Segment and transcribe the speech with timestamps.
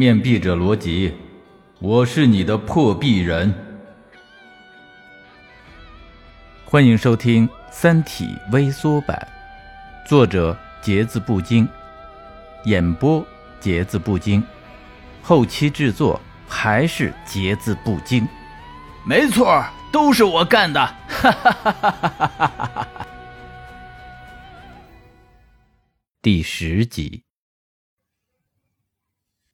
[0.00, 1.14] 面壁者罗辑，
[1.78, 3.52] 我是你的破壁人。
[6.64, 9.28] 欢迎收听《三体》微缩版，
[10.06, 11.68] 作者节字不精，
[12.64, 13.22] 演播
[13.60, 14.42] 节字不精，
[15.22, 18.26] 后期制作还是节字不精。
[19.04, 19.62] 没错，
[19.92, 20.80] 都是我干的！
[21.08, 21.90] 哈哈哈哈
[22.38, 22.88] 哈哈！
[26.22, 27.22] 第十集，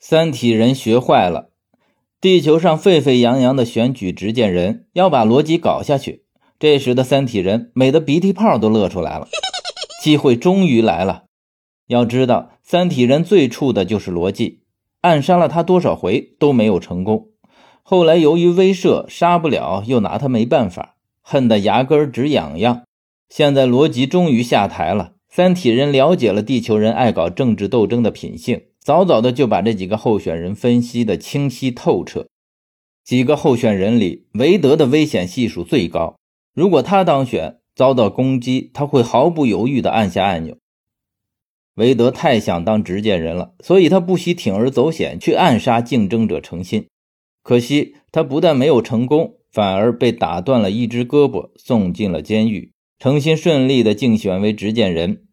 [0.00, 1.50] 三体人学坏了，
[2.20, 6.24] 地球上沸沸扬扬的选举执剑人要把逻辑搞下去。
[6.60, 9.26] 这时的三体人美得鼻涕泡都乐出来了，
[10.00, 11.24] 机会终于来了。
[11.88, 14.60] 要知道，三体人最怵的就是罗辑，
[15.00, 17.30] 暗杀了他多少回都没有成功。
[17.82, 22.84] 后来由于威慑杀不了，又拿他没办法，恨得牙根直痒痒。
[23.28, 32.26] 现在罗辑终于下台了，三体人了解了地球人爱搞政治斗争的品性，早早的就把这几个候选人分析的清晰透彻。
[33.04, 36.16] 几个候选人里，韦德的危险系数最高。
[36.54, 40.56] 如果他当选，遭到攻击，他会毫不犹豫地按下按钮。
[41.74, 46.86] 韦德太想当执剑人了，所以他不惜铤而走险去暗杀竞争者程心。
[47.42, 52.72] 可惜他不但没有成功，反而被打断了一只胳膊，送进了监狱。
[52.98, 55.24] 程心顺利地竞选为执剑人。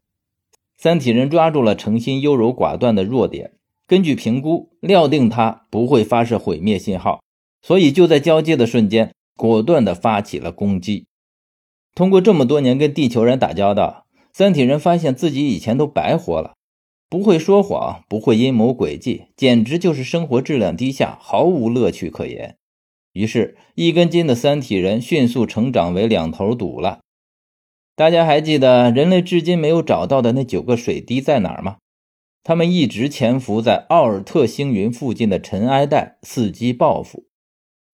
[0.78, 3.54] 三体人抓住了程心优柔寡断的弱点，
[3.88, 7.22] 根据评估，料定他不会发射毁灭信号，
[7.62, 11.06] 所以就在交接的瞬间，果断地发起了攻击。
[11.94, 16.56] 通过这么多年跟地球人打交道，三体人发现自己以前都白活了，
[17.10, 22.58] 不会说谎，不会阴谋诡计，简直就是生活质量低下，毫无乐趣可言。
[23.14, 27.00] 于是，一根筋的三体人迅速成长为两头堵了。
[27.96, 31.78] 大家还记得人类至今没有找到的那九个水滴在哪儿吗？
[32.46, 37.26] 他们一直潜伏在奥尔特星云附近的尘埃带，伺机报复。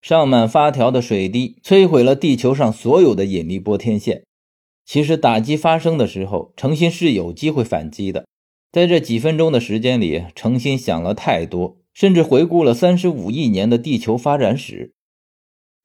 [0.01, 4.23] 上满发条的水滴摧毁了地球上所有的引力波天线。
[4.85, 8.25] 其实打击发生的时候，诚心是有机会反击的。
[8.73, 14.91] 在这几分钟的时间里，诚心想了太多，甚至回顾了三十五亿年的地球发展史。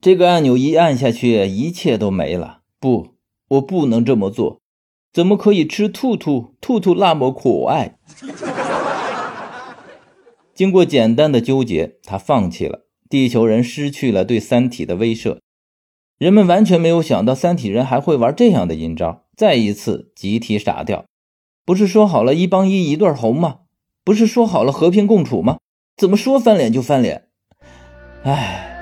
[0.01, 2.63] 这个按钮一按下去，一切都没了。
[2.81, 3.15] 不，
[3.47, 4.59] 我不能这么做。
[5.13, 6.55] 怎么可以吃兔兔？
[6.59, 7.97] 兔兔那么可爱。
[10.57, 12.87] 经过简单的纠结，他放弃了。
[13.07, 15.37] 地球人失去了对三体的威慑，
[16.17, 21.05] 人们完全没有想到三体人还会玩这样的阴招，再一次集体傻掉。
[21.63, 23.59] 不是说好了一帮一一对红吗？
[24.03, 25.59] 不是说好了和平共处吗？
[25.95, 27.27] 怎么说翻脸就翻脸？
[28.23, 28.76] 唉。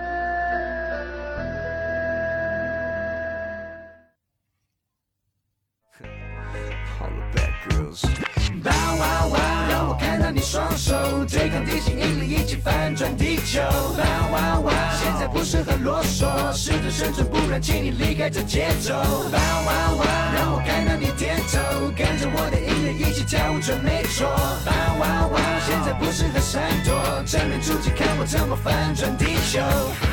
[11.28, 13.60] 对抗地心引力，一起翻转地球。
[13.62, 14.74] 哇哇哇！
[15.02, 18.94] 现在不适合啰嗦，试着生存，不然请你离开这节奏。
[18.94, 20.06] 哇哇哇！
[20.36, 24.28] 让我看到你点头，跟着我的音乐一起跳舞准没错。
[24.28, 25.42] 哇哇哇！
[25.68, 26.94] 现在不适合闪躲，
[27.26, 29.60] 正面出击，看我怎么翻转地球。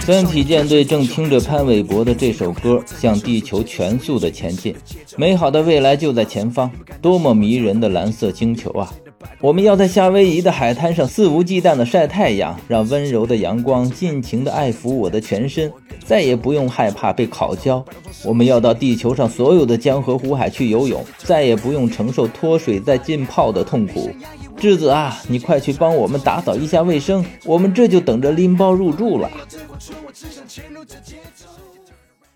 [0.01, 4.75] 三体舰队正听着潘玮柏的这首歌，向地球全速的前进。
[5.17, 6.71] 美好的未来就在前方，
[7.01, 8.93] 多么迷人的蓝色星球啊！
[9.41, 15.72] 我们要在夏威夷的海滩上肆无忌惮地晒太阳，让温柔的阳光尽情地爱抚我的全身，
[16.05, 17.84] 再也不用害怕被烤焦。
[18.25, 24.10] 我们要到地球上所有的江河湖海去游泳，再也不用承受脱水再浸泡的痛苦。
[24.56, 29.28] 智子啊，你快去帮我们打扫一下卫生，我们这就等着拎包入住了。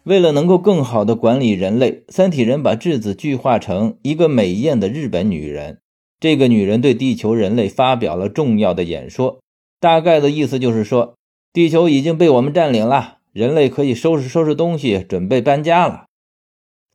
[0.03, 5.79] 为了能够更好地管理人类，三体人把质子具化成一个美艳的日本女人。
[6.19, 9.41] 这个女人对地球人类发表了重要的演说，
[9.79, 11.15] 大概的意思就是说，
[11.53, 16.07] 地球已经被我们占领了，人类可以收拾收拾东西，准备搬家了。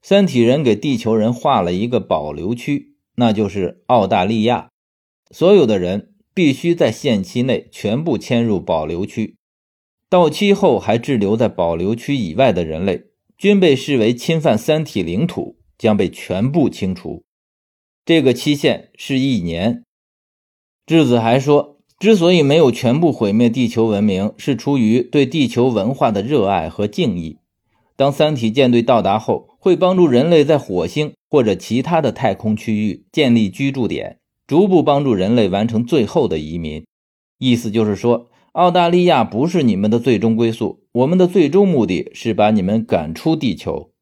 [0.02, 4.70] 三体人给地球人划了一个保留区，那就是澳大利亚，
[5.30, 9.36] 所有的人必须在限期内全部迁入保留区，
[10.10, 13.04] 到期后还滞留在保留区以外的人类，
[13.38, 17.24] 均被视为侵犯三体领土，将被全部清除。
[18.12, 19.86] 这个期限是一年。
[20.86, 27.38] 质子还说，之所以没有全部毁灭地球文明，是出于对地球文化的热爱和敬意。
[27.96, 36.84] 当三体舰队到达后，会帮助人类在火星或者其他的太空区域建立居住点，逐步帮助人类完成最后的移民。
[37.38, 43.94] 意思就是说，澳大利亚不是你们的最终归宿，我们的最终目的是把你们赶出地球。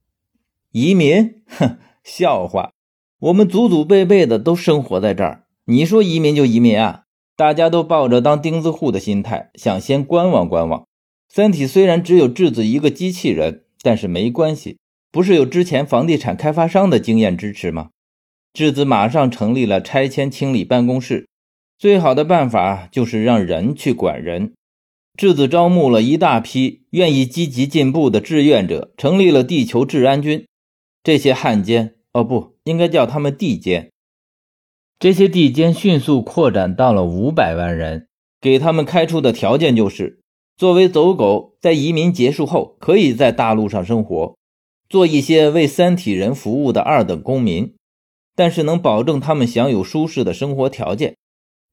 [0.71, 1.43] 移民？
[1.45, 2.71] 哼，笑话。
[3.19, 7.03] 我们祖祖辈辈的都生活在这儿，你说移民就移民啊？
[7.35, 10.85] 大家都抱着当钉子户的心态，想先观望观望。
[11.27, 14.77] 三体虽然只有质子一个机器人，但是没关系，
[15.11, 17.89] 不是有之前房地产开发商的经验支持吗？
[18.53, 21.27] 质子马上成立了拆迁清理办公室。
[21.77, 24.53] 最好的办法就是让人去管人。
[25.17, 30.45] 质子招募了一大批愿意积极进步的志愿者，成立了地球治安军。
[31.03, 33.91] 这些汉奸，哦不，应该叫他们地监。
[34.99, 38.07] 这些地监迅速扩展到了五百万人。
[38.41, 40.21] 给他们开出的条件就是：
[40.55, 44.37] 作为走狗，在移民结束后，可以在大陆上生活，
[44.87, 47.75] 做一些为三体人服务的二等公民，
[48.37, 51.17] 但是能保证他们享有舒适的生活条件。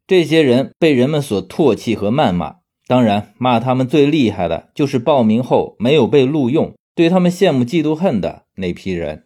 [0.08, 2.56] 这些人被人们所唾弃和谩骂，
[2.88, 9.25] 当然骂他们最厉害的就是报名后没有被录用，对他们羡慕嫉妒恨的那批人。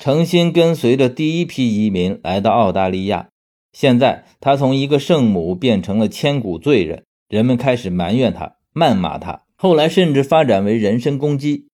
[0.00, 3.28] 诚心跟随着第一批移民来到澳大利亚，
[3.72, 11.68] 现在他从一个圣母变成了千古罪人，人们开始埋怨他、谩骂他，后来甚至发展为人身攻击。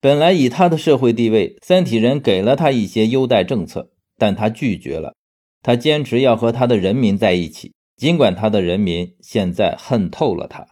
[0.00, 5.14] 本来以他的社会地位，三体人给了他一些优待政策，但他拒绝了。
[5.62, 10.66] 他坚持要和他的人民在一起，尽管他的人民现在恨透了他。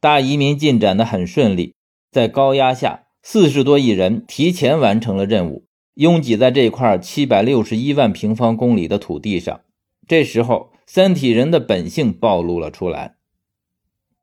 [0.00, 1.74] 大移民进展得很顺利，
[2.10, 9.60] 在高压下，四十多亿人提前完成了任务，拥挤在这块七百六十一万平方公里的土地上。
[10.08, 13.16] 这时候，三体人的本性暴露了出来。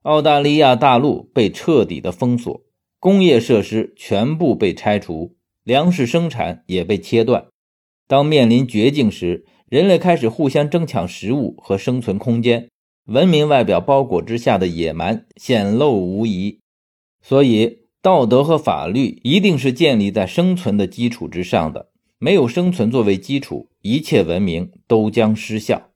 [0.01, 2.61] 澳大利亚大陆被彻底的封锁，
[2.99, 7.47] 工业设施全部被拆除，粮食生产也被切断。
[8.07, 12.69] 当面临绝境时，人类开始互相争抢食物和生存空间，
[13.05, 16.59] 文明外表包裹之下的野蛮显露无遗。
[17.21, 21.89] 所以，道德和法律一定是建立在生存的基础之上的。
[22.19, 25.89] 没有生存作为基础，一切文明都将失效。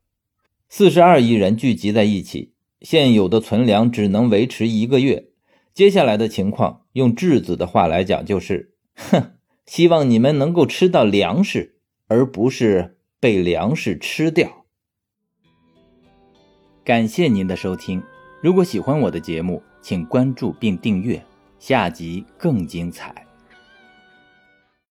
[0.67, 5.27] 四十二亿人聚集在一起，现有的存粮只能维持一个月。
[5.73, 9.31] 接下来的情况，用质子的话来讲，就是：哼，
[9.65, 11.77] 希望你们能够吃到粮食，
[12.09, 12.97] 而不是。
[13.21, 14.65] 被粮食吃掉。
[16.83, 18.01] 感谢您的收听，
[18.41, 21.23] 如果喜欢我的节目，请关注并订阅，
[21.61, 23.13] 下集更精彩。